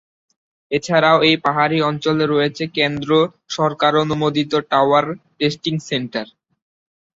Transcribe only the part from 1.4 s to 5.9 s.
পাহাড়ি অঞ্চলে রয়েছে কেন্দ্র সরকার অনুমোদিত টাওয়ার টেস্টিং